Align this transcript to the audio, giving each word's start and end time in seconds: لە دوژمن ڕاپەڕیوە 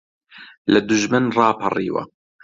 لە 0.71 0.79
دوژمن 0.87 1.25
ڕاپەڕیوە 1.35 2.03